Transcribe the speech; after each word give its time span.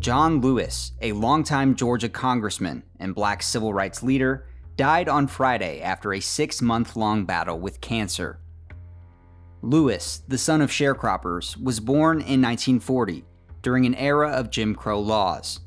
John 0.00 0.40
Lewis, 0.40 0.92
a 1.02 1.12
longtime 1.12 1.74
Georgia 1.74 2.08
congressman 2.08 2.84
and 2.98 3.14
black 3.14 3.42
civil 3.42 3.74
rights 3.74 4.02
leader, 4.02 4.46
died 4.76 5.10
on 5.10 5.26
Friday 5.26 5.82
after 5.82 6.14
a 6.14 6.20
six 6.20 6.62
month 6.62 6.96
long 6.96 7.26
battle 7.26 7.60
with 7.60 7.82
cancer. 7.82 8.40
Lewis, 9.60 10.22
the 10.26 10.38
son 10.38 10.62
of 10.62 10.70
sharecroppers, 10.70 11.62
was 11.62 11.80
born 11.80 12.16
in 12.16 12.40
1940 12.40 13.26
during 13.60 13.84
an 13.84 13.94
era 13.96 14.30
of 14.30 14.48
Jim 14.48 14.74
Crow 14.74 14.98
laws. 14.98 15.60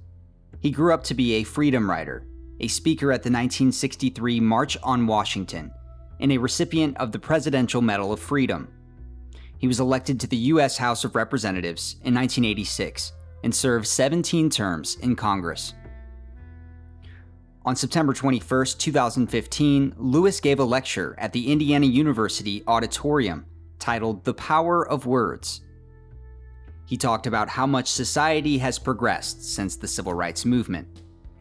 He 0.60 0.71
grew 0.71 0.96
up 0.96 1.04
to 1.04 1.14
be 1.14 1.36
a 1.36 1.43
freedom 1.43 1.88
rider, 1.88 2.25
a 2.60 2.68
speaker 2.68 3.11
at 3.11 3.21
the 3.21 3.29
1963 3.29 4.39
March 4.39 4.78
on 4.82 5.06
Washington, 5.06 5.71
and 6.20 6.32
a 6.32 6.39
recipient 6.39 6.97
of 6.97 7.11
the 7.11 7.20
Presidential 7.20 7.84
Medal 7.84 8.11
of 8.11 8.20
Freedom. 8.20 8.68
He 9.60 9.68
was 9.68 9.79
elected 9.79 10.20
to 10.21 10.28
the 10.28 10.38
U.S. 10.38 10.78
House 10.78 11.04
of 11.04 11.15
Representatives 11.15 11.97
in 12.04 12.15
1986 12.15 13.11
and 13.43 13.54
served 13.54 13.86
17 13.88 14.50
terms 14.50 14.96
in 15.02 15.15
Congress. 15.15 15.74
On 17.66 17.75
September 17.75 18.14
21, 18.14 18.66
2015, 18.78 19.93
Lewis 19.97 20.39
gave 20.42 20.60
a 20.60 20.64
lecture 20.66 21.16
at 21.18 21.32
the 21.32 21.52
Indiana 21.52 21.86
University 21.86 22.64
Auditorium 22.68 23.46
titled 23.79 24.24
The 24.25 24.33
Power 24.33 24.88
of 24.88 25.06
Words. 25.06 25.61
He 26.86 26.97
talked 26.97 27.25
about 27.25 27.47
how 27.47 27.66
much 27.66 27.89
society 27.89 28.57
has 28.57 28.78
progressed 28.78 29.44
since 29.44 29.78
the 29.78 29.88
civil 29.88 30.14
rights 30.14 30.44
movement, 30.44 30.88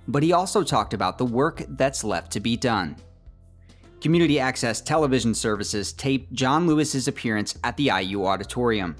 but 0.06 0.22
he 0.22 0.32
also 0.32 0.62
talked 0.62 0.94
about 0.94 1.18
the 1.18 1.24
work 1.24 1.64
that's 1.70 2.04
left 2.04 2.30
to 2.32 2.40
be 2.40 2.56
done. 2.56 2.96
Community 4.00 4.38
Access 4.38 4.80
Television 4.80 5.34
Services 5.34 5.92
taped 5.92 6.32
John 6.32 6.66
Lewis's 6.66 7.06
appearance 7.06 7.58
at 7.64 7.76
the 7.76 7.90
IU 8.00 8.24
Auditorium. 8.24 8.96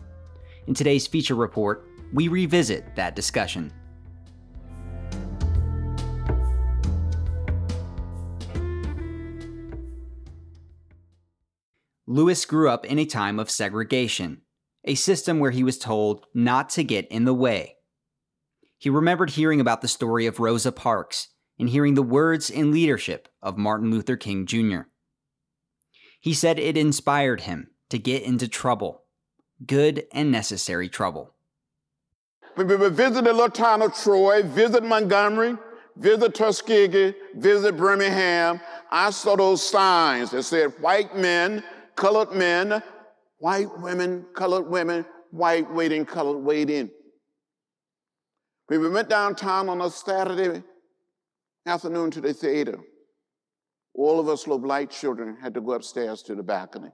In 0.67 0.75
today's 0.75 1.07
feature 1.07 1.35
report, 1.35 1.89
we 2.13 2.29
revisit 2.29 2.95
that 2.97 3.17
discussion. 3.17 3.73
Lewis 12.07 12.45
grew 12.45 12.69
up 12.69 12.85
in 12.85 12.99
a 12.99 13.07
time 13.07 13.39
of 13.39 13.51
segregation, 13.51 14.43
a 14.85 14.95
system 14.95 15.39
where 15.39 15.51
he 15.51 15.65
was 15.65 15.79
told 15.79 16.27
not 16.35 16.69
to 16.69 16.85
get 16.85 17.07
in 17.09 17.25
the 17.25 17.33
way. 17.33 17.77
He 18.77 18.91
remembered 18.91 19.31
hearing 19.31 19.61
about 19.61 19.81
the 19.81 19.89
story 19.89 20.27
of 20.27 20.41
Rosa 20.41 20.73
Parks 20.73 21.29
and 21.59 21.69
hearing 21.69 21.95
the 21.95 22.03
words 22.03 22.51
and 22.51 22.73
leadership 22.73 23.29
of 23.41 23.57
Martin 23.57 23.91
Luther 23.91 24.17
King 24.17 24.45
Jr. 24.45 24.81
He 26.21 26.35
said 26.35 26.59
it 26.59 26.77
inspired 26.77 27.43
him 27.43 27.71
to 27.89 27.99
get 27.99 28.25
into 28.25 28.49
trouble, 28.49 29.05
good 29.65 30.05
and 30.13 30.31
necessary 30.31 30.89
trouble. 30.89 31.35
We 32.57 32.65
visit 32.65 33.25
the 33.25 33.33
little 33.33 33.49
town 33.49 33.83
of 33.83 33.95
Troy, 33.95 34.43
visit 34.43 34.85
Montgomery, 34.85 35.57
visit 35.97 36.35
Tuskegee, 36.35 37.15
visit 37.35 37.77
Birmingham. 37.77 38.61
I 38.91 39.11
saw 39.11 39.37
those 39.37 39.63
signs 39.63 40.31
that 40.33 40.43
said 40.43 40.75
white 40.81 41.17
men, 41.17 41.65
colored 41.97 42.33
men, 42.33 42.83
white 43.39 43.79
women, 43.81 44.27
colored 44.35 44.69
women, 44.69 45.07
white 45.31 45.73
waiting, 45.73 46.05
colored 46.05 46.39
waiting. 46.39 46.91
We 48.69 48.79
went 48.89 49.09
downtown 49.09 49.69
on 49.69 49.81
a 49.81 49.91
Saturday 49.91 50.63
afternoon 51.67 52.11
to 52.13 52.21
the 52.21 52.35
theater. 52.35 52.79
All 53.95 54.21
of 54.21 54.29
us 54.29 54.47
little 54.47 54.59
black 54.59 54.91
children 54.91 55.37
had 55.41 55.55
to 55.55 55.61
go 55.61 55.73
upstairs 55.73 56.23
to 56.25 56.35
the 56.35 56.43
balcony. 56.43 56.91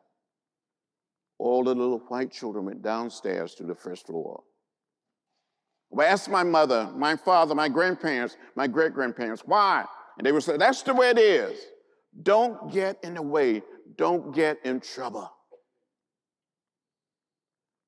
All 1.38 1.62
the 1.62 1.74
little 1.74 1.98
white 2.08 2.32
children 2.32 2.64
went 2.64 2.82
downstairs 2.82 3.54
to 3.56 3.64
the 3.64 3.74
first 3.74 4.06
floor. 4.06 4.42
I 5.96 6.04
asked 6.04 6.28
my 6.28 6.42
mother, 6.42 6.90
my 6.94 7.16
father, 7.16 7.54
my 7.54 7.68
grandparents, 7.68 8.36
my 8.54 8.66
great 8.66 8.94
grandparents, 8.94 9.42
why? 9.44 9.84
And 10.16 10.26
they 10.26 10.32
would 10.32 10.42
say, 10.42 10.56
that's 10.56 10.82
the 10.82 10.94
way 10.94 11.10
it 11.10 11.18
is. 11.18 11.58
Don't 12.22 12.72
get 12.72 12.98
in 13.02 13.14
the 13.14 13.22
way, 13.22 13.62
don't 13.96 14.34
get 14.34 14.58
in 14.64 14.80
trouble. 14.80 15.30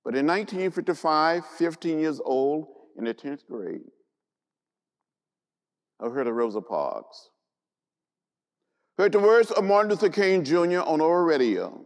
But 0.05 0.17
in 0.17 0.27
1955, 0.27 1.45
15 1.59 1.99
years 1.99 2.21
old, 2.25 2.67
in 2.97 3.05
the 3.05 3.15
10th 3.15 3.47
grade, 3.47 3.81
I 6.01 6.09
heard 6.09 6.27
of 6.27 6.35
Rosa 6.35 6.61
Parks. 6.61 7.29
Heard 8.97 9.13
the 9.13 9.19
words 9.19 9.51
of 9.51 9.65
Martin 9.65 9.91
Luther 9.91 10.09
King 10.09 10.45
Jr. 10.45 10.81
on 10.81 11.01
our 11.01 11.25
radio. 11.25 11.85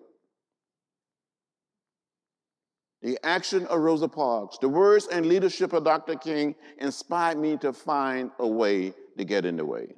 The 3.05 3.19
action 3.23 3.67
of 3.67 3.81
Rosa 3.81 4.09
Parks, 4.09 4.57
the 4.57 4.69
words 4.71 5.09
and 5.09 5.27
leadership 5.27 5.75
of 5.75 5.85
Dr. 5.85 6.15
King 6.15 6.55
inspired 6.79 7.37
me 7.37 7.59
to 7.59 7.71
find 7.71 8.31
a 8.39 8.49
way 8.49 8.95
to 9.19 9.25
get 9.27 9.45
in 9.45 9.59
the 9.59 9.65
way. 9.67 9.89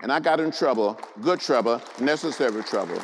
And 0.00 0.10
I 0.10 0.20
got 0.20 0.40
in 0.40 0.50
trouble, 0.52 0.98
good 1.20 1.40
trouble, 1.40 1.82
necessary 2.00 2.64
trouble. 2.64 2.98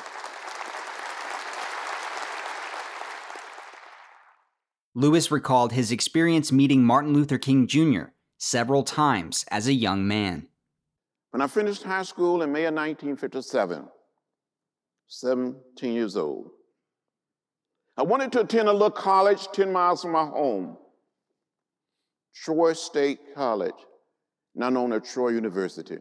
Lewis 4.94 5.30
recalled 5.30 5.72
his 5.72 5.92
experience 5.92 6.50
meeting 6.50 6.82
Martin 6.82 7.12
Luther 7.12 7.36
King 7.36 7.66
Jr. 7.66 8.04
several 8.38 8.84
times 8.84 9.44
as 9.50 9.66
a 9.66 9.74
young 9.74 10.08
man. 10.08 10.48
When 11.32 11.42
I 11.42 11.46
finished 11.46 11.82
high 11.82 12.04
school 12.04 12.40
in 12.40 12.50
May 12.50 12.64
of 12.64 12.72
1957, 12.72 13.86
17 15.08 15.92
years 15.92 16.16
old, 16.16 16.52
I 18.00 18.02
wanted 18.02 18.32
to 18.32 18.40
attend 18.40 18.66
a 18.66 18.72
little 18.72 18.90
college 18.90 19.48
10 19.52 19.70
miles 19.70 20.00
from 20.00 20.12
my 20.12 20.24
home, 20.24 20.78
Troy 22.34 22.72
State 22.72 23.18
College, 23.34 23.74
now 24.54 24.70
known 24.70 24.94
as 24.94 25.02
Troy 25.02 25.28
University. 25.28 25.98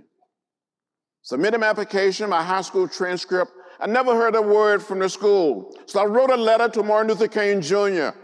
Submitted 1.24 1.58
my 1.58 1.68
application, 1.68 2.30
my 2.30 2.42
high 2.42 2.62
school 2.62 2.88
transcript. 2.88 3.52
I 3.82 3.88
never 3.88 4.16
heard 4.16 4.34
a 4.36 4.42
word 4.42 4.82
from 4.82 5.00
the 5.00 5.10
school. 5.10 5.76
So 5.88 6.00
I 6.00 6.06
wrote 6.06 6.30
a 6.30 6.38
letter 6.38 6.70
to 6.70 6.84
Martin 6.84 7.10
Luther 7.10 7.28
King 7.28 7.60
Jr. 7.60 8.18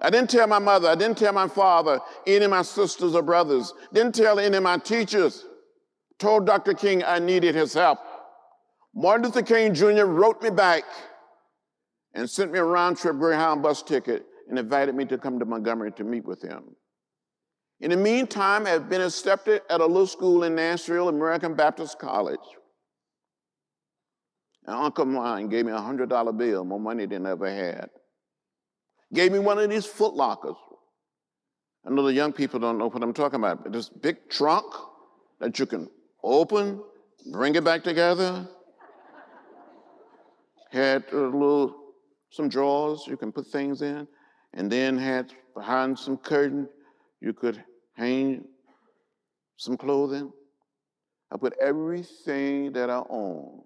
I 0.00 0.10
didn't 0.10 0.30
tell 0.30 0.48
my 0.48 0.58
mother, 0.58 0.88
I 0.88 0.96
didn't 0.96 1.18
tell 1.18 1.32
my 1.32 1.46
father, 1.46 2.00
any 2.26 2.46
of 2.46 2.50
my 2.50 2.62
sisters 2.62 3.14
or 3.14 3.22
brothers, 3.22 3.72
didn't 3.92 4.16
tell 4.16 4.40
any 4.40 4.56
of 4.56 4.64
my 4.64 4.76
teachers. 4.76 5.44
Told 6.18 6.46
Dr. 6.46 6.74
King 6.74 7.04
I 7.04 7.20
needed 7.20 7.54
his 7.54 7.74
help. 7.74 8.00
Martin 8.92 9.26
Luther 9.26 9.42
King 9.42 9.72
Jr. 9.72 10.02
wrote 10.02 10.42
me 10.42 10.50
back 10.50 10.82
and 12.14 12.28
sent 12.28 12.52
me 12.52 12.58
a 12.58 12.64
round 12.64 12.96
trip 12.96 13.16
Greyhound 13.16 13.62
bus 13.62 13.82
ticket 13.82 14.26
and 14.48 14.58
invited 14.58 14.94
me 14.94 15.04
to 15.06 15.18
come 15.18 15.38
to 15.38 15.44
Montgomery 15.44 15.92
to 15.92 16.04
meet 16.04 16.24
with 16.24 16.42
him. 16.42 16.74
In 17.80 17.90
the 17.90 17.96
meantime, 17.96 18.66
I 18.66 18.70
had 18.70 18.88
been 18.88 19.02
accepted 19.02 19.62
at 19.70 19.80
a 19.80 19.86
little 19.86 20.06
school 20.06 20.42
in 20.42 20.54
Nashville, 20.54 21.08
American 21.08 21.54
Baptist 21.54 21.98
College. 21.98 22.40
An 24.66 24.74
uncle 24.74 25.04
mine 25.04 25.48
gave 25.48 25.64
me 25.64 25.72
a 25.72 25.76
$100 25.76 26.36
bill, 26.36 26.64
more 26.64 26.80
money 26.80 27.06
than 27.06 27.24
I 27.24 27.30
ever 27.30 27.48
had. 27.48 27.88
Gave 29.14 29.32
me 29.32 29.38
one 29.38 29.58
of 29.58 29.70
these 29.70 29.86
foot 29.86 30.14
lockers. 30.14 30.56
I 31.86 31.90
know 31.90 32.02
the 32.02 32.12
young 32.12 32.32
people 32.32 32.58
don't 32.60 32.76
know 32.76 32.90
what 32.90 33.02
I'm 33.02 33.14
talking 33.14 33.38
about. 33.38 33.72
This 33.72 33.88
big 33.88 34.28
trunk 34.28 34.66
that 35.40 35.58
you 35.58 35.64
can 35.64 35.88
open, 36.22 36.82
bring 37.32 37.54
it 37.54 37.64
back 37.64 37.82
together. 37.82 38.46
Had 40.70 41.04
a 41.12 41.16
little 41.16 41.87
some 42.30 42.48
drawers 42.48 43.06
you 43.06 43.16
can 43.16 43.32
put 43.32 43.46
things 43.46 43.82
in, 43.82 44.06
and 44.54 44.70
then 44.70 44.96
had 44.96 45.32
behind 45.54 45.98
some 45.98 46.16
curtain 46.16 46.68
you 47.20 47.32
could 47.32 47.62
hang 47.94 48.44
some 49.56 49.76
clothing. 49.76 50.32
I 51.30 51.36
put 51.36 51.54
everything 51.60 52.72
that 52.72 52.88
I 52.88 53.02
own, 53.10 53.62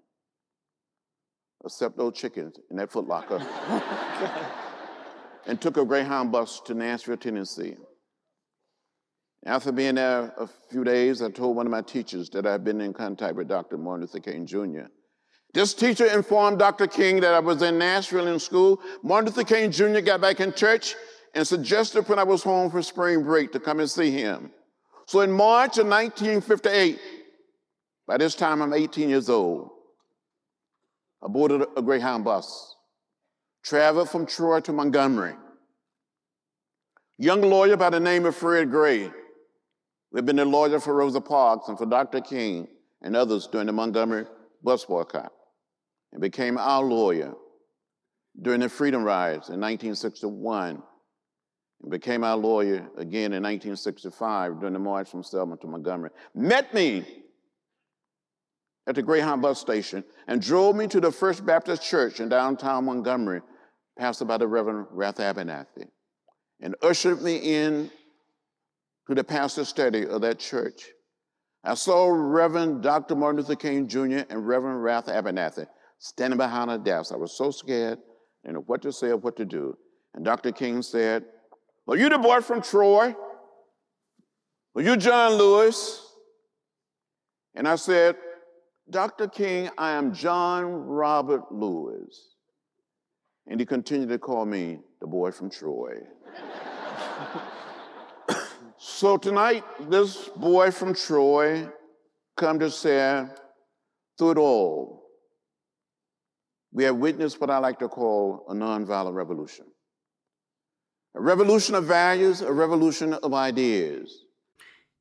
except 1.63 1.97
those 1.97 2.13
chickens, 2.13 2.59
in 2.69 2.77
that 2.77 2.91
footlocker, 2.91 3.39
and 5.47 5.61
took 5.61 5.77
a 5.77 5.85
Greyhound 5.85 6.31
bus 6.31 6.59
to 6.61 6.73
Nashville, 6.73 7.17
Tennessee. 7.17 7.75
After 9.45 9.71
being 9.71 9.95
there 9.95 10.33
a 10.37 10.47
few 10.47 10.83
days, 10.83 11.21
I 11.21 11.29
told 11.29 11.55
one 11.55 11.65
of 11.65 11.71
my 11.71 11.81
teachers 11.81 12.29
that 12.29 12.45
I 12.45 12.53
had 12.53 12.63
been 12.63 12.79
in 12.79 12.93
contact 12.93 13.35
with 13.35 13.49
Dr. 13.49 13.77
Martin 13.77 14.01
Luther 14.01 14.19
King 14.19 14.45
Jr. 14.45 14.87
This 15.53 15.75
teacher 15.75 16.07
informed 16.07 16.57
Dr. 16.57 16.87
King 16.87 17.19
that 17.19 17.33
I 17.35 17.39
was 17.39 17.61
in 17.61 17.77
Nashville 17.77 18.27
in 18.27 18.39
school. 18.39 18.81
Martin 19.03 19.27
Luther 19.27 19.43
King 19.43 19.69
Jr. 19.71 19.99
got 19.99 20.19
back 20.19 20.39
in 20.39 20.51
church 20.51 20.95
and 21.35 21.47
suggested 21.47 22.09
when 22.09 22.17
I 22.17 22.23
was 22.23 22.41
home 22.41 22.71
for 22.71 22.81
spring 22.81 23.23
break 23.23 23.51
to 23.51 23.59
come 23.59 23.79
and 23.79 23.89
see 23.89 24.09
him. 24.09 24.51
So 25.05 25.21
in 25.21 25.31
March 25.31 25.77
of 25.77 25.85
1958, 25.85 26.99
by 28.07 28.17
this 28.17 28.33
time 28.33 28.63
I'm 28.63 28.73
18 28.73 29.09
years 29.09 29.29
old, 29.29 29.69
I 31.23 31.27
boarded 31.27 31.61
a 31.77 31.81
Greyhound 31.83 32.23
bus, 32.23 32.75
traveled 33.63 34.09
from 34.09 34.25
Troy 34.25 34.59
to 34.61 34.73
Montgomery. 34.73 35.35
Young 37.19 37.41
lawyer 37.41 37.77
by 37.77 37.91
the 37.91 37.99
name 37.99 38.25
of 38.25 38.35
Fred 38.35 38.71
Gray, 38.71 39.03
who 39.03 40.15
had 40.15 40.25
been 40.25 40.39
a 40.39 40.45
lawyer 40.45 40.79
for 40.79 40.95
Rosa 40.95 41.21
Parks 41.21 41.67
and 41.67 41.77
for 41.77 41.85
Dr. 41.85 42.21
King 42.21 42.67
and 43.03 43.15
others 43.15 43.45
during 43.45 43.67
the 43.67 43.73
Montgomery 43.73 44.25
bus 44.63 44.83
boycott 44.85 45.31
and 46.13 46.21
became 46.21 46.57
our 46.57 46.83
lawyer 46.83 47.33
during 48.41 48.61
the 48.61 48.69
Freedom 48.69 49.03
Rides 49.03 49.49
in 49.49 49.59
1961 49.59 50.81
and 51.81 51.91
became 51.91 52.23
our 52.23 52.37
lawyer 52.37 52.87
again 52.97 53.33
in 53.33 53.43
1965 53.43 54.59
during 54.59 54.73
the 54.73 54.79
march 54.79 55.09
from 55.09 55.23
Selma 55.23 55.57
to 55.57 55.67
Montgomery, 55.67 56.11
met 56.33 56.73
me 56.73 57.03
at 58.85 58.95
the 58.95 59.01
Greyhound 59.01 59.41
bus 59.41 59.59
station 59.59 60.03
and 60.27 60.41
drove 60.41 60.75
me 60.75 60.87
to 60.87 61.01
the 61.01 61.11
First 61.11 61.45
Baptist 61.45 61.81
Church 61.81 62.19
in 62.19 62.29
downtown 62.29 62.85
Montgomery, 62.85 63.41
pastor 63.97 64.25
by 64.25 64.37
the 64.37 64.47
Reverend 64.47 64.87
Ralph 64.91 65.17
Abernathy, 65.17 65.87
and 66.61 66.75
ushered 66.81 67.21
me 67.21 67.37
in 67.37 67.89
to 69.07 69.15
the 69.15 69.23
pastor 69.23 69.65
study 69.65 70.05
of 70.05 70.21
that 70.21 70.39
church. 70.39 70.89
I 71.63 71.73
saw 71.73 72.07
Reverend 72.07 72.83
Dr. 72.83 73.15
Martin 73.15 73.41
Luther 73.41 73.55
King 73.55 73.87
Jr. 73.87 74.25
and 74.29 74.47
Reverend 74.47 74.83
Ralph 74.83 75.05
Abernathy 75.05 75.65
standing 75.99 76.37
behind 76.37 76.71
a 76.71 76.77
desk. 76.77 77.13
I 77.13 77.17
was 77.17 77.35
so 77.37 77.51
scared, 77.51 77.99
I 78.43 78.47
didn't 78.47 78.55
know 78.55 78.63
what 78.67 78.81
to 78.83 78.91
say 78.91 79.07
or 79.07 79.17
what 79.17 79.37
to 79.37 79.45
do. 79.45 79.77
And 80.13 80.23
Dr. 80.23 80.51
King 80.51 80.81
said, 80.81 81.25
Well, 81.85 81.97
you 81.97 82.09
the 82.09 82.17
boy 82.17 82.41
from 82.41 82.61
Troy? 82.61 83.15
Well, 84.73 84.85
you 84.85 84.97
John 84.97 85.33
Lewis? 85.33 86.05
And 87.55 87.67
I 87.67 87.75
said, 87.75 88.15
Dr. 88.89 89.27
King, 89.27 89.69
I 89.77 89.91
am 89.91 90.13
John 90.13 90.65
Robert 90.65 91.51
Lewis. 91.51 92.35
And 93.47 93.59
he 93.59 93.65
continued 93.65 94.09
to 94.09 94.19
call 94.19 94.45
me 94.45 94.79
the 94.99 95.07
boy 95.07 95.31
from 95.31 95.49
Troy. 95.49 95.95
so 98.77 99.17
tonight, 99.17 99.63
this 99.89 100.29
boy 100.29 100.71
from 100.71 100.93
Troy 100.93 101.69
come 102.35 102.59
to 102.59 102.69
say, 102.69 103.25
through 104.17 104.31
it 104.31 104.37
all, 104.37 105.02
we 106.73 106.83
have 106.85 106.95
witnessed 106.95 107.39
what 107.39 107.51
I 107.51 107.59
like 107.59 107.79
to 107.79 107.87
call 107.87 108.45
a 108.49 108.53
nonviolent 108.53 109.13
revolution. 109.13 109.65
A 111.15 111.21
revolution 111.21 111.75
of 111.75 111.85
values, 111.85 112.41
a 112.41 112.51
revolution 112.51 113.13
of 113.13 113.33
ideas. 113.33 114.25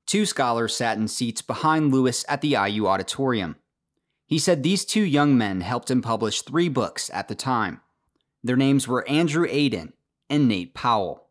Two 0.07 0.27
scholars 0.27 0.77
sat 0.77 0.99
in 0.99 1.09
seats 1.09 1.41
behind 1.41 1.91
Lewis 1.91 2.25
at 2.29 2.43
the 2.43 2.57
IU 2.69 2.87
auditorium. 2.87 3.57
He 4.27 4.39
said 4.39 4.63
these 4.63 4.85
two 4.85 5.03
young 5.03 5.39
men 5.39 5.63
helped 5.63 5.91
him 5.91 6.03
publish 6.03 6.43
three 6.43 6.69
books 6.69 7.11
at 7.15 7.29
the 7.29 7.35
time. 7.35 7.81
Their 8.45 8.57
names 8.57 8.87
were 8.87 9.09
Andrew 9.09 9.47
Aydin 9.47 9.93
and 10.29 10.49
Nate 10.49 10.75
Powell. 10.75 11.29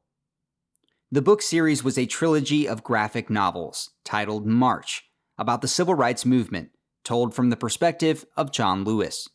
The 1.11 1.21
book 1.21 1.43
series 1.43 1.83
was 1.83 1.97
a 1.97 2.05
trilogy 2.05 2.67
of 2.67 2.83
graphic 2.83 3.29
novels 3.29 3.91
titled 4.03 4.47
March 4.47 5.03
about 5.37 5.61
the 5.61 5.67
civil 5.67 5.93
rights 5.93 6.25
movement, 6.25 6.71
told 7.03 7.35
from 7.35 7.49
the 7.49 7.57
perspective 7.57 8.25
of 8.35 8.51
John 8.51 8.83
Lewis. 8.83 9.27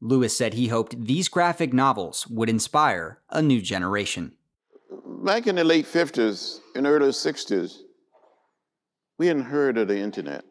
Lewis 0.00 0.36
said 0.36 0.54
he 0.54 0.68
hoped 0.68 1.04
these 1.04 1.28
graphic 1.28 1.72
novels 1.72 2.26
would 2.28 2.48
inspire 2.48 3.18
a 3.28 3.42
new 3.42 3.60
generation. 3.60 4.32
Back 5.22 5.46
in 5.46 5.56
the 5.56 5.64
late 5.64 5.84
50s 5.84 6.60
and 6.74 6.86
early 6.86 7.08
60s, 7.08 7.78
we 9.18 9.26
hadn't 9.26 9.42
heard 9.42 9.76
of 9.76 9.88
the 9.88 9.98
internet. 9.98 10.42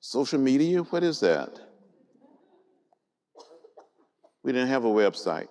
Social 0.00 0.38
media, 0.38 0.80
what 0.82 1.02
is 1.02 1.20
that? 1.20 1.58
We 4.42 4.52
didn't 4.52 4.68
have 4.68 4.84
a 4.84 4.88
website. 4.88 5.48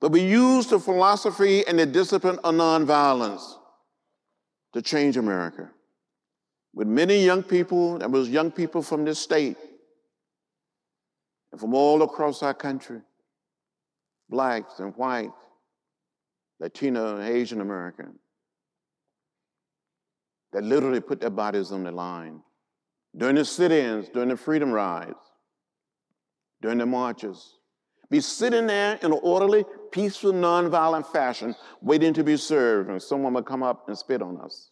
But 0.00 0.12
we 0.12 0.22
used 0.22 0.70
the 0.70 0.78
philosophy 0.78 1.66
and 1.66 1.78
the 1.78 1.86
discipline 1.86 2.38
of 2.44 2.54
nonviolence 2.54 3.54
to 4.72 4.82
change 4.82 5.16
America 5.16 5.70
with 6.74 6.86
many 6.86 7.24
young 7.24 7.42
people, 7.42 7.98
that 7.98 8.10
was 8.10 8.28
young 8.28 8.50
people 8.50 8.82
from 8.82 9.04
this 9.04 9.18
state 9.18 9.56
and 11.50 11.60
from 11.60 11.74
all 11.74 12.02
across 12.02 12.42
our 12.42 12.54
country, 12.54 13.00
blacks 14.28 14.78
and 14.78 14.94
whites, 14.96 15.32
Latino 16.60 17.16
and 17.16 17.28
Asian 17.28 17.60
American, 17.60 18.18
that 20.52 20.62
literally 20.62 21.00
put 21.00 21.20
their 21.20 21.30
bodies 21.30 21.72
on 21.72 21.84
the 21.84 21.92
line 21.92 22.42
during 23.16 23.36
the 23.36 23.44
sit-ins, 23.44 24.08
during 24.08 24.28
the 24.28 24.36
freedom 24.36 24.70
rides, 24.70 25.14
during 26.60 26.78
the 26.78 26.86
marches. 26.86 27.54
Be 28.10 28.20
sitting 28.20 28.66
there 28.66 28.98
in 29.02 29.12
an 29.12 29.20
orderly, 29.22 29.64
peaceful, 29.92 30.32
nonviolent 30.32 31.06
fashion, 31.06 31.54
waiting 31.82 32.12
to 32.14 32.24
be 32.24 32.36
served, 32.36 32.88
and 32.88 33.02
someone 33.02 33.34
would 33.34 33.44
come 33.44 33.62
up 33.62 33.88
and 33.88 33.96
spit 33.96 34.22
on 34.22 34.40
us 34.40 34.70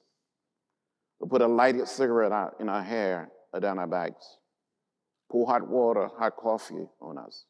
or 1.20 1.28
put 1.28 1.42
a 1.42 1.46
lighted 1.46 1.88
cigarette 1.88 2.32
out 2.32 2.54
in 2.60 2.68
our 2.68 2.82
hair 2.82 3.30
or 3.52 3.60
down 3.60 3.78
our 3.78 3.86
backs, 3.86 4.36
pour 5.30 5.46
hot 5.46 5.66
water, 5.66 6.08
hot 6.18 6.36
coffee 6.36 6.86
on 7.00 7.18
us. 7.18 7.44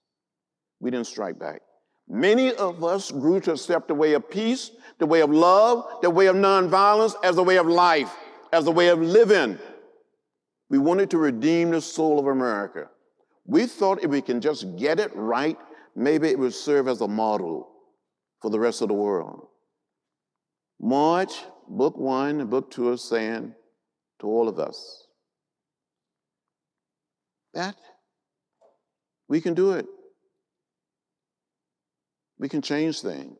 We 0.80 0.90
didn't 0.90 1.06
strike 1.06 1.38
back. 1.38 1.62
Many 2.08 2.52
of 2.54 2.84
us 2.84 3.10
grew 3.10 3.40
to 3.40 3.52
accept 3.52 3.88
the 3.88 3.94
way 3.94 4.12
of 4.12 4.30
peace, 4.30 4.70
the 4.98 5.06
way 5.06 5.22
of 5.22 5.30
love, 5.30 5.84
the 6.02 6.10
way 6.10 6.26
of 6.26 6.36
nonviolence 6.36 7.14
as 7.24 7.36
a 7.36 7.42
way 7.42 7.56
of 7.56 7.66
life, 7.66 8.14
as 8.52 8.66
a 8.66 8.70
way 8.70 8.88
of 8.88 9.00
living. 9.00 9.58
We 10.70 10.78
wanted 10.78 11.10
to 11.10 11.18
redeem 11.18 11.70
the 11.70 11.80
soul 11.80 12.18
of 12.18 12.26
America. 12.26 12.88
We 13.44 13.66
thought 13.66 14.04
if 14.04 14.10
we 14.10 14.20
can 14.20 14.40
just 14.40 14.76
get 14.76 15.00
it 15.00 15.10
right, 15.14 15.58
maybe 15.94 16.28
it 16.28 16.38
would 16.38 16.54
serve 16.54 16.86
as 16.86 17.00
a 17.00 17.08
model 17.08 17.68
for 18.40 18.50
the 18.50 18.58
rest 18.58 18.82
of 18.82 18.88
the 18.88 18.94
world. 18.94 19.48
March 20.80 21.32
book 21.68 21.96
one 21.96 22.40
and 22.40 22.50
book 22.50 22.70
two 22.70 22.88
are 22.88 22.96
saying 22.96 23.54
to 24.20 24.26
all 24.26 24.48
of 24.48 24.58
us 24.58 25.06
that 27.54 27.76
we 29.28 29.40
can 29.40 29.54
do 29.54 29.72
it. 29.72 29.86
We 32.38 32.48
can 32.48 32.62
change 32.62 33.00
things. 33.00 33.36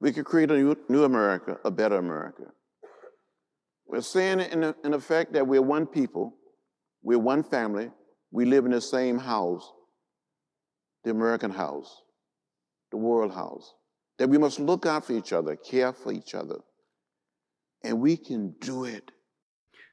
We 0.00 0.12
can 0.12 0.24
create 0.24 0.50
a 0.50 0.54
new, 0.56 0.76
new 0.88 1.04
America, 1.04 1.58
a 1.64 1.70
better 1.70 1.96
America. 1.96 2.44
We're 3.86 4.00
saying 4.00 4.40
in, 4.40 4.74
in 4.84 4.94
effect 4.94 5.32
that 5.34 5.46
we're 5.46 5.62
one 5.62 5.86
people, 5.86 6.34
we're 7.02 7.18
one 7.18 7.42
family, 7.42 7.90
we 8.30 8.44
live 8.44 8.64
in 8.64 8.70
the 8.70 8.80
same 8.80 9.18
house, 9.18 9.70
the 11.04 11.10
American 11.10 11.50
house, 11.50 12.02
the 12.90 12.96
world 12.96 13.32
house 13.32 13.74
that 14.18 14.28
we 14.28 14.38
must 14.38 14.60
look 14.60 14.84
out 14.84 15.04
for 15.04 15.12
each 15.12 15.32
other, 15.32 15.56
care 15.56 15.92
for 15.92 16.12
each 16.12 16.34
other, 16.34 16.56
and 17.82 18.00
we 18.00 18.16
can 18.16 18.54
do 18.60 18.84
it. 18.84 19.10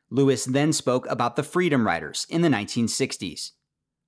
Lewis 0.09 0.45
then 0.45 0.73
spoke 0.73 1.09
about 1.09 1.35
the 1.35 1.43
Freedom 1.43 1.85
Riders 1.85 2.25
in 2.29 2.41
the 2.41 2.49
1960s. 2.49 3.51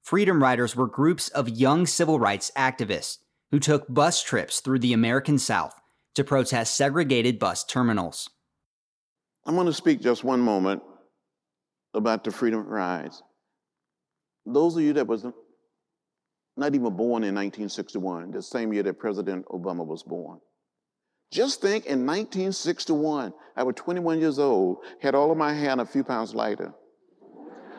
Freedom 0.03 0.41
Riders 0.41 0.75
were 0.75 0.88
groups 0.88 1.29
of 1.29 1.50
young 1.50 1.86
civil 1.86 2.19
rights 2.19 2.51
activists 2.55 3.17
who 3.51 3.59
took 3.59 3.91
bus 3.93 4.24
trips 4.24 4.59
through 4.59 4.79
the 4.79 4.93
American 4.93 5.38
South 5.38 5.79
to 6.15 6.24
protest 6.24 6.75
segregated 6.75 7.39
bus 7.39 7.63
terminals. 7.63 8.29
I'm 9.45 9.55
going 9.55 9.67
to 9.67 9.74
speak 9.74 10.01
just 10.01 10.24
one 10.24 10.41
moment 10.41 10.81
about 11.93 12.24
the 12.24 12.31
Freedom 12.31 12.65
Rides. 12.65 13.21
Those 14.45 14.75
of 14.75 14.83
you 14.83 14.93
that 14.93 15.07
was 15.07 15.25
not 16.57 16.73
even 16.73 16.95
born 16.95 17.23
in 17.23 17.35
1961, 17.35 18.31
the 18.31 18.41
same 18.41 18.73
year 18.73 18.83
that 18.83 18.99
President 18.99 19.45
Obama 19.47 19.85
was 19.85 20.03
born. 20.03 20.39
Just 21.31 21.61
think 21.61 21.85
in 21.85 22.05
1961, 22.05 23.33
I 23.55 23.63
was 23.63 23.75
21 23.75 24.19
years 24.19 24.39
old, 24.39 24.77
had 25.01 25.13
all 25.13 25.31
of 25.31 25.37
my 25.37 25.53
hair 25.53 25.71
and 25.71 25.81
a 25.81 25.85
few 25.85 26.03
pounds 26.03 26.33
lighter. 26.33 26.73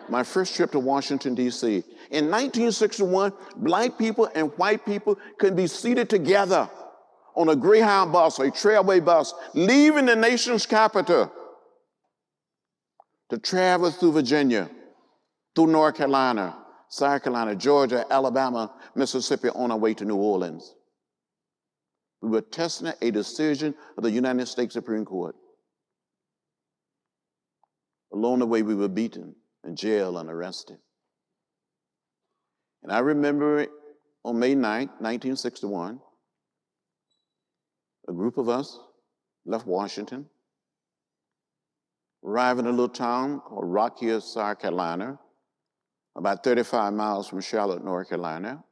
My 0.08 0.22
first 0.22 0.54
trip 0.54 0.72
to 0.72 0.78
Washington, 0.78 1.34
D.C. 1.34 1.66
In 2.10 2.30
1961, 2.30 3.32
black 3.56 3.98
people 3.98 4.30
and 4.34 4.50
white 4.56 4.84
people 4.86 5.18
could 5.38 5.56
be 5.56 5.66
seated 5.66 6.08
together 6.08 6.68
on 7.34 7.48
a 7.48 7.56
Greyhound 7.56 8.12
bus, 8.12 8.38
or 8.38 8.46
a 8.46 8.50
Trailway 8.50 9.04
bus, 9.04 9.32
leaving 9.54 10.06
the 10.06 10.16
nation's 10.16 10.66
capital 10.66 11.32
to 13.30 13.38
travel 13.38 13.90
through 13.90 14.12
Virginia, 14.12 14.68
through 15.54 15.68
North 15.68 15.96
Carolina, 15.96 16.56
South 16.88 17.22
Carolina, 17.22 17.54
Georgia, 17.54 18.04
Alabama, 18.10 18.72
Mississippi 18.94 19.48
on 19.50 19.70
our 19.70 19.78
way 19.78 19.94
to 19.94 20.04
New 20.04 20.16
Orleans. 20.16 20.74
We 22.22 22.30
were 22.30 22.40
testing 22.40 22.92
a 23.00 23.10
decision 23.10 23.74
of 23.96 24.02
the 24.02 24.10
United 24.10 24.46
States 24.46 24.72
Supreme 24.72 25.04
Court. 25.04 25.36
Along 28.12 28.38
the 28.38 28.46
way, 28.46 28.62
we 28.62 28.74
were 28.74 28.88
beaten 28.88 29.36
and 29.62 29.76
jailed 29.76 30.16
and 30.16 30.30
arrested. 30.30 30.78
And 32.82 32.90
I 32.90 33.00
remember 33.00 33.66
on 34.24 34.38
May 34.38 34.54
9, 34.54 34.62
1961, 34.62 36.00
a 38.08 38.12
group 38.12 38.38
of 38.38 38.48
us 38.48 38.78
left 39.44 39.66
Washington, 39.66 40.26
arrived 42.24 42.60
in 42.60 42.66
a 42.66 42.70
little 42.70 42.88
town 42.88 43.40
called 43.40 43.64
Rock 43.64 44.00
Hill, 44.00 44.20
South 44.20 44.60
Carolina, 44.60 45.18
about 46.18 46.42
35 46.42 46.92
miles 46.92 47.28
from 47.28 47.40
Charlotte, 47.40 47.84
North 47.84 48.08
Carolina. 48.08 48.64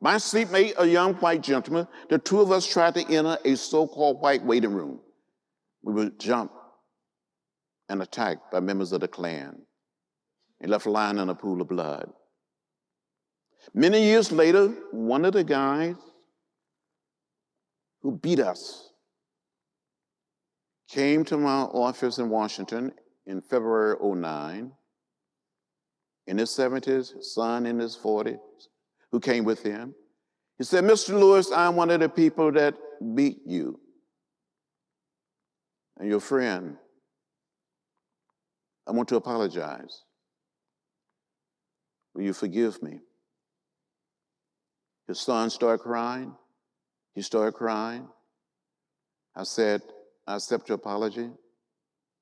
My 0.00 0.14
seatmate, 0.14 0.74
a 0.78 0.86
young 0.86 1.14
white 1.14 1.42
gentleman, 1.42 1.88
the 2.08 2.18
two 2.18 2.40
of 2.40 2.52
us 2.52 2.66
tried 2.66 2.94
to 2.94 3.12
enter 3.12 3.36
a 3.44 3.56
so 3.56 3.86
called 3.86 4.20
white 4.20 4.44
waiting 4.44 4.72
room. 4.72 5.00
We 5.82 5.92
were 5.92 6.10
jumped 6.10 6.54
and 7.88 8.00
attacked 8.00 8.52
by 8.52 8.60
members 8.60 8.92
of 8.92 9.00
the 9.00 9.08
Klan 9.08 9.62
and 10.60 10.70
left 10.70 10.86
lying 10.86 11.18
in 11.18 11.28
a 11.28 11.34
pool 11.34 11.60
of 11.60 11.68
blood. 11.68 12.12
Many 13.74 14.04
years 14.04 14.30
later, 14.30 14.68
one 14.92 15.24
of 15.24 15.32
the 15.32 15.44
guys 15.44 15.96
who 18.02 18.12
beat 18.12 18.38
us 18.38 18.90
came 20.88 21.24
to 21.24 21.36
my 21.36 21.62
office 21.62 22.18
in 22.18 22.28
Washington 22.28 22.92
in 23.26 23.40
February 23.40 23.96
09 24.00 24.72
in 26.26 26.38
his 26.38 26.50
70s, 26.50 27.14
his 27.14 27.34
son 27.34 27.66
in 27.66 27.78
his 27.78 27.96
40s, 27.96 28.38
who 29.10 29.20
came 29.20 29.44
with 29.44 29.62
him. 29.62 29.94
He 30.58 30.64
said, 30.64 30.84
Mr. 30.84 31.18
Lewis, 31.18 31.50
I'm 31.50 31.76
one 31.76 31.90
of 31.90 32.00
the 32.00 32.08
people 32.08 32.52
that 32.52 32.74
beat 33.14 33.40
you 33.44 33.80
and 35.98 36.08
your 36.08 36.20
friend. 36.20 36.76
I 38.86 38.92
want 38.92 39.08
to 39.08 39.16
apologize. 39.16 40.02
Will 42.14 42.22
you 42.22 42.32
forgive 42.32 42.82
me? 42.82 43.00
His 45.08 45.20
son 45.20 45.50
started 45.50 45.82
crying. 45.82 46.34
He 47.14 47.22
started 47.22 47.52
crying. 47.52 48.08
I 49.34 49.44
said, 49.44 49.82
I 50.26 50.36
accept 50.36 50.68
your 50.68 50.76
apology. 50.76 51.30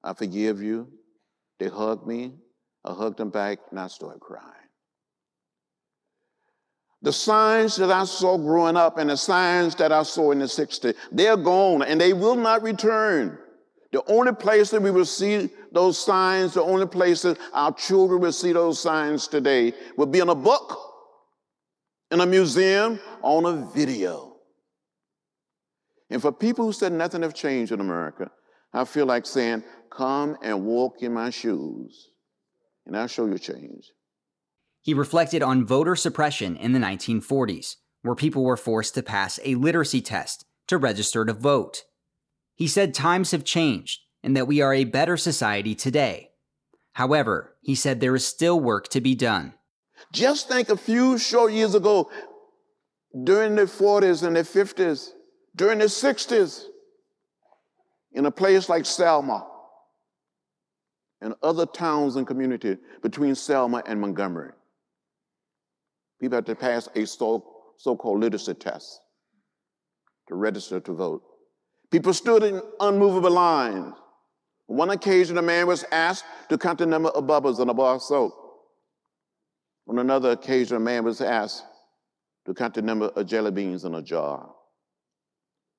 I 0.02 0.14
forgive 0.14 0.62
you. 0.62 0.88
They 1.58 1.68
hugged 1.68 2.06
me. 2.06 2.34
I 2.84 2.92
hugged 2.94 3.18
them 3.18 3.30
back 3.30 3.58
and 3.70 3.78
I 3.78 3.88
started 3.88 4.20
crying. 4.20 4.46
The 7.02 7.12
signs 7.12 7.76
that 7.76 7.90
I 7.90 8.04
saw 8.04 8.36
growing 8.36 8.76
up 8.76 8.98
and 8.98 9.08
the 9.08 9.16
signs 9.16 9.74
that 9.76 9.90
I 9.90 10.02
saw 10.02 10.32
in 10.32 10.38
the 10.38 10.44
60s, 10.44 10.94
they're 11.10 11.36
gone 11.36 11.82
and 11.82 12.00
they 12.00 12.12
will 12.12 12.36
not 12.36 12.62
return. 12.62 13.38
The 13.92 14.04
only 14.06 14.32
place 14.32 14.70
that 14.70 14.82
we 14.82 14.90
will 14.90 15.06
see 15.06 15.50
those 15.72 15.98
signs, 15.98 16.54
the 16.54 16.62
only 16.62 16.86
place 16.86 17.22
that 17.22 17.38
our 17.52 17.72
children 17.72 18.20
will 18.20 18.32
see 18.32 18.52
those 18.52 18.80
signs 18.80 19.26
today 19.26 19.72
will 19.96 20.06
be 20.06 20.20
in 20.20 20.28
a 20.28 20.34
book, 20.34 20.78
in 22.10 22.20
a 22.20 22.26
museum, 22.26 23.00
on 23.22 23.46
a 23.46 23.66
video. 23.72 24.36
And 26.10 26.20
for 26.20 26.32
people 26.32 26.66
who 26.66 26.72
said 26.72 26.92
nothing 26.92 27.22
have 27.22 27.34
changed 27.34 27.72
in 27.72 27.80
America, 27.80 28.30
I 28.72 28.84
feel 28.84 29.06
like 29.06 29.26
saying, 29.26 29.64
Come 29.90 30.36
and 30.42 30.64
walk 30.64 31.02
in 31.02 31.12
my 31.12 31.30
shoes, 31.30 32.10
and 32.86 32.96
I'll 32.96 33.06
show 33.06 33.26
you 33.26 33.38
change. 33.38 33.92
He 34.82 34.94
reflected 34.94 35.42
on 35.42 35.66
voter 35.66 35.94
suppression 35.94 36.56
in 36.56 36.72
the 36.72 36.78
1940s, 36.78 37.76
where 38.02 38.14
people 38.14 38.44
were 38.44 38.56
forced 38.56 38.94
to 38.94 39.02
pass 39.02 39.38
a 39.44 39.54
literacy 39.54 40.00
test 40.00 40.46
to 40.68 40.78
register 40.78 41.24
to 41.24 41.32
vote. 41.32 41.84
He 42.54 42.66
said 42.66 42.94
times 42.94 43.30
have 43.32 43.44
changed 43.44 44.00
and 44.22 44.36
that 44.36 44.46
we 44.46 44.60
are 44.60 44.74
a 44.74 44.84
better 44.84 45.16
society 45.16 45.74
today. 45.74 46.30
However, 46.94 47.56
he 47.62 47.74
said 47.74 48.00
there 48.00 48.14
is 48.14 48.26
still 48.26 48.58
work 48.58 48.88
to 48.88 49.00
be 49.00 49.14
done. 49.14 49.54
Just 50.12 50.48
think 50.48 50.68
a 50.68 50.76
few 50.76 51.18
short 51.18 51.52
years 51.52 51.74
ago, 51.74 52.10
during 53.24 53.54
the 53.54 53.62
40s 53.62 54.26
and 54.26 54.36
the 54.36 54.42
50s, 54.42 55.10
during 55.54 55.78
the 55.78 55.86
60s, 55.86 56.64
in 58.12 58.26
a 58.26 58.30
place 58.30 58.68
like 58.68 58.86
Selma 58.86 59.46
and 61.20 61.34
other 61.42 61.66
towns 61.66 62.16
and 62.16 62.26
communities 62.26 62.78
between 63.02 63.34
Selma 63.34 63.82
and 63.86 64.00
Montgomery, 64.00 64.52
people 66.20 66.36
had 66.36 66.46
to 66.46 66.54
pass 66.54 66.88
a 66.94 67.06
so 67.06 67.42
called 67.96 68.20
literacy 68.20 68.54
test 68.54 69.00
to 70.28 70.34
register 70.34 70.80
to 70.80 70.92
vote. 70.92 71.22
People 71.90 72.14
stood 72.14 72.42
in 72.42 72.62
unmovable 72.78 73.30
lines. 73.30 73.94
On 74.68 74.76
one 74.76 74.90
occasion, 74.90 75.36
a 75.38 75.42
man 75.42 75.66
was 75.66 75.84
asked 75.90 76.24
to 76.48 76.56
count 76.56 76.78
the 76.78 76.86
number 76.86 77.08
of 77.08 77.26
bubbles 77.26 77.58
in 77.58 77.68
a 77.68 77.74
bar 77.74 77.96
of 77.96 78.02
soap. 78.02 78.32
On 79.88 79.98
another 79.98 80.30
occasion, 80.30 80.76
a 80.76 80.80
man 80.80 81.04
was 81.04 81.20
asked 81.20 81.64
to 82.46 82.54
count 82.54 82.74
the 82.74 82.82
number 82.82 83.06
of 83.06 83.26
jelly 83.26 83.50
beans 83.50 83.84
in 83.84 83.96
a 83.96 84.02
jar. 84.02 84.48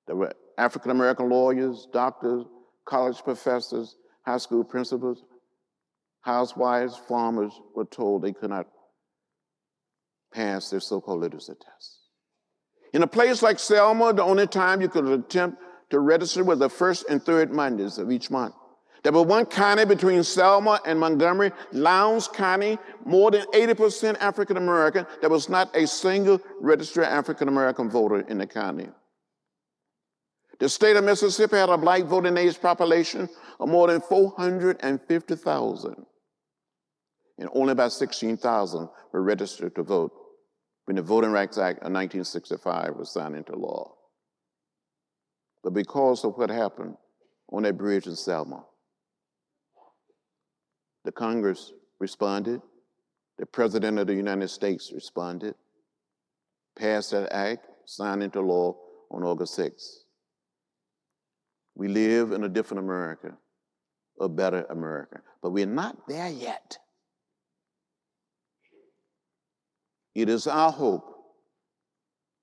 There 0.07 0.17
were 0.17 0.33
African 0.57 0.91
American 0.91 1.29
lawyers, 1.29 1.87
doctors, 1.93 2.43
college 2.85 3.23
professors, 3.23 3.95
high 4.25 4.37
school 4.37 4.65
principals, 4.65 5.23
housewives, 6.21 6.99
farmers 7.07 7.53
were 7.75 7.85
told 7.85 8.21
they 8.21 8.33
could 8.33 8.49
not 8.49 8.67
pass 10.33 10.69
their 10.69 10.79
so 10.79 11.01
called 11.01 11.21
literacy 11.21 11.53
test. 11.53 11.99
In 12.93 13.03
a 13.03 13.07
place 13.07 13.41
like 13.41 13.59
Selma, 13.59 14.13
the 14.13 14.23
only 14.23 14.47
time 14.47 14.81
you 14.81 14.89
could 14.89 15.05
attempt 15.05 15.61
to 15.89 15.99
register 15.99 16.43
was 16.43 16.59
the 16.59 16.69
first 16.69 17.05
and 17.09 17.23
third 17.23 17.51
Mondays 17.51 17.97
of 17.97 18.11
each 18.11 18.29
month. 18.29 18.55
There 19.03 19.11
was 19.11 19.25
one 19.25 19.45
county 19.45 19.83
between 19.83 20.23
Selma 20.23 20.79
and 20.85 20.99
Montgomery, 20.99 21.51
Lowndes 21.71 22.27
County, 22.27 22.77
more 23.03 23.31
than 23.31 23.45
80% 23.47 24.17
African 24.19 24.57
American. 24.57 25.07
There 25.21 25.29
was 25.29 25.49
not 25.49 25.75
a 25.75 25.87
single 25.87 26.39
registered 26.59 27.05
African 27.05 27.47
American 27.47 27.89
voter 27.89 28.19
in 28.21 28.37
the 28.37 28.45
county. 28.45 28.89
The 30.59 30.69
state 30.69 30.95
of 30.95 31.03
Mississippi 31.03 31.55
had 31.55 31.69
a 31.69 31.77
black 31.77 32.03
voting 32.03 32.37
age 32.37 32.61
population 32.61 33.27
of 33.59 33.69
more 33.69 33.87
than 33.87 34.01
450,000. 34.01 36.05
And 37.37 37.49
only 37.53 37.71
about 37.71 37.91
16,000 37.93 38.89
were 39.11 39.21
registered 39.21 39.75
to 39.75 39.83
vote 39.83 40.11
when 40.85 40.95
the 40.95 41.01
Voting 41.01 41.31
Rights 41.31 41.57
Act 41.57 41.79
of 41.79 41.91
1965 41.91 42.95
was 42.95 43.11
signed 43.11 43.35
into 43.35 43.55
law 43.55 43.95
but 45.63 45.73
because 45.73 46.23
of 46.23 46.37
what 46.37 46.49
happened 46.49 46.95
on 47.51 47.63
that 47.63 47.77
bridge 47.77 48.07
in 48.07 48.15
Selma. 48.15 48.63
The 51.03 51.11
Congress 51.11 51.71
responded, 51.99 52.61
the 53.37 53.45
President 53.45 53.99
of 53.99 54.07
the 54.07 54.15
United 54.15 54.49
States 54.49 54.91
responded, 54.93 55.55
passed 56.77 57.11
that 57.11 57.31
act, 57.31 57.67
signed 57.85 58.23
into 58.23 58.41
law 58.41 58.75
on 59.09 59.23
August 59.23 59.57
6th. 59.57 60.03
We 61.75 61.87
live 61.87 62.31
in 62.31 62.43
a 62.43 62.49
different 62.49 62.83
America, 62.83 63.37
a 64.19 64.29
better 64.29 64.65
America, 64.69 65.21
but 65.41 65.51
we're 65.51 65.65
not 65.65 66.07
there 66.07 66.29
yet. 66.29 66.77
It 70.13 70.29
is 70.29 70.47
our 70.47 70.71
hope 70.71 71.07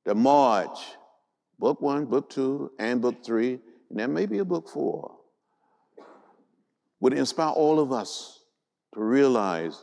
that 0.04 0.16
March 0.16 0.78
book 1.58 1.80
one, 1.80 2.06
book 2.06 2.30
two, 2.30 2.70
and 2.78 3.02
book 3.02 3.24
three, 3.24 3.60
and 3.90 3.98
there 3.98 4.08
may 4.08 4.26
be 4.26 4.38
a 4.38 4.44
book 4.44 4.68
four, 4.68 5.16
would 7.00 7.12
inspire 7.12 7.50
all 7.50 7.78
of 7.80 7.92
us 7.92 8.40
to 8.94 9.00
realize 9.00 9.82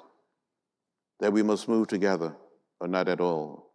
that 1.19 1.31
we 1.31 1.43
must 1.43 1.67
move 1.67 1.87
together 1.87 2.35
or 2.79 2.87
not 2.87 3.07
at 3.07 3.21
all. 3.21 3.71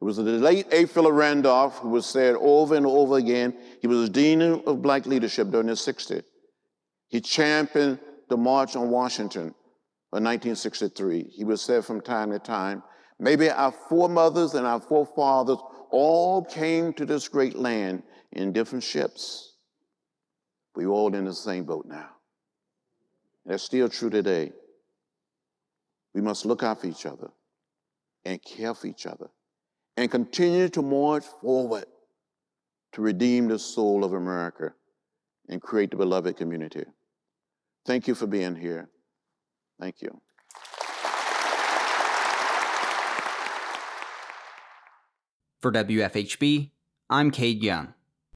It 0.00 0.04
was 0.04 0.16
the 0.16 0.22
late 0.24 0.66
A. 0.72 0.86
Philip 0.86 1.12
Randolph 1.12 1.78
who 1.78 1.90
was 1.90 2.06
said 2.06 2.34
over 2.36 2.74
and 2.74 2.86
over 2.86 3.18
again. 3.18 3.56
He 3.80 3.86
was 3.86 4.08
dean 4.08 4.42
of 4.42 4.82
black 4.82 5.06
leadership 5.06 5.50
during 5.50 5.68
the 5.68 5.74
60s. 5.74 6.24
He 7.08 7.20
championed 7.20 8.00
the 8.28 8.36
March 8.36 8.74
on 8.74 8.90
Washington 8.90 9.54
in 10.14 10.24
1963. 10.24 11.24
He 11.30 11.44
was 11.44 11.60
said 11.60 11.84
from 11.84 12.00
time 12.00 12.32
to 12.32 12.38
time, 12.38 12.82
maybe 13.22 13.48
our 13.48 13.70
foremothers 13.70 14.54
and 14.54 14.66
our 14.66 14.80
forefathers 14.80 15.58
all 15.90 16.44
came 16.44 16.92
to 16.94 17.06
this 17.06 17.28
great 17.28 17.54
land 17.54 18.02
in 18.32 18.52
different 18.52 18.82
ships. 18.82 19.54
We're 20.74 20.88
all 20.88 21.14
in 21.14 21.24
the 21.24 21.34
same 21.34 21.64
boat 21.64 21.86
now. 21.86 22.08
That's 23.46 23.62
still 23.62 23.88
true 23.88 24.10
today. 24.10 24.52
We 26.14 26.20
must 26.20 26.44
look 26.44 26.62
out 26.62 26.80
for 26.80 26.88
each 26.88 27.06
other 27.06 27.30
and 28.24 28.42
care 28.42 28.74
for 28.74 28.88
each 28.88 29.06
other 29.06 29.30
and 29.96 30.10
continue 30.10 30.68
to 30.70 30.82
march 30.82 31.24
forward 31.40 31.86
to 32.92 33.02
redeem 33.02 33.48
the 33.48 33.58
soul 33.58 34.04
of 34.04 34.14
America 34.14 34.74
and 35.48 35.62
create 35.62 35.90
the 35.90 35.96
beloved 35.96 36.36
community. 36.36 36.84
Thank 37.86 38.08
you 38.08 38.14
for 38.14 38.26
being 38.26 38.56
here. 38.56 38.88
Thank 39.80 40.02
you. 40.02 40.20
For 45.62 45.70
WFHB, 45.70 46.72
I'm 47.08 47.30
Cade 47.30 47.62
Young. 47.62 47.94